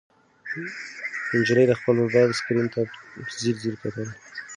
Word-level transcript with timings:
نجلۍ 1.35 1.65
د 1.67 1.73
خپل 1.79 1.93
موبایل 2.03 2.31
سکرین 2.39 2.67
ته 2.73 2.81
په 2.91 2.91
ځیر 3.39 3.55
ځیر 3.61 3.75
کتل. 3.81 4.07